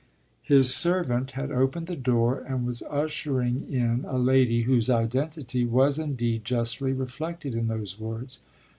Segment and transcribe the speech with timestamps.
[0.41, 5.99] His servant had opened the door and was ushering in a lady whose identity was
[5.99, 8.39] indeed justly reflected in those words.